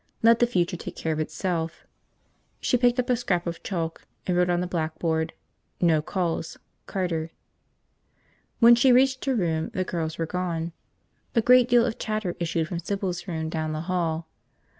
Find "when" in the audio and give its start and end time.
8.57-8.73